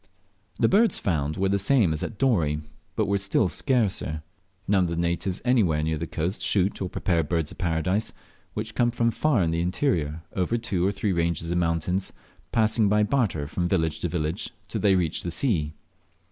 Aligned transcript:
The 0.55 0.67
birds 0.67 0.97
found 0.97 1.37
were 1.37 1.49
the 1.49 1.59
same 1.59 1.93
as 1.93 2.01
at 2.01 2.17
Dorey, 2.17 2.61
but 2.95 3.05
were 3.05 3.19
still 3.19 3.47
scarcer. 3.47 4.23
None 4.67 4.85
of 4.85 4.89
the 4.89 4.95
natives 4.95 5.43
anywhere 5.45 5.83
near 5.83 5.99
the 5.99 6.07
coast 6.07 6.41
shoot 6.41 6.81
or 6.81 6.89
prepare 6.89 7.21
Birds 7.21 7.51
of 7.51 7.59
Paradise, 7.59 8.11
which 8.55 8.73
come 8.73 8.89
from 8.89 9.11
far 9.11 9.43
in 9.43 9.51
the 9.51 9.61
interior 9.61 10.23
over 10.35 10.57
two 10.57 10.83
or 10.87 10.91
three 10.91 11.11
ranges 11.11 11.51
of 11.51 11.59
mountains, 11.59 12.13
passing 12.51 12.89
by 12.89 13.03
barter 13.03 13.45
from 13.45 13.67
village 13.69 13.99
to 13.99 14.07
village 14.09 14.49
till 14.67 14.81
they 14.81 14.95
reach 14.95 15.21
the 15.21 15.29
sea. 15.29 15.75